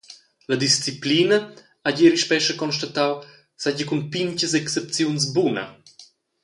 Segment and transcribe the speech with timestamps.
[0.47, 1.53] La disciplina,
[1.83, 3.13] ha Gieri Spescha constatau,
[3.65, 5.63] seigi cun pintgas excepziuns buna.